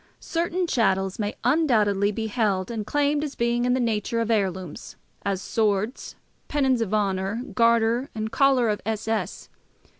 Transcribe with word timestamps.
Certain 0.19 0.65
chattels 0.65 1.19
may 1.19 1.35
undoubtedly 1.43 2.11
be 2.11 2.25
held 2.25 2.71
and 2.71 2.87
claimed 2.87 3.23
as 3.23 3.35
being 3.35 3.65
in 3.65 3.75
the 3.75 3.79
nature 3.79 4.19
of 4.19 4.31
heirlooms, 4.31 4.95
as 5.23 5.43
swords, 5.43 6.15
pennons 6.47 6.81
of 6.81 6.91
honour, 6.91 7.43
garter 7.53 8.09
and 8.15 8.31
collar 8.31 8.67
of 8.69 8.81
S. 8.83 9.07
S. 9.07 9.49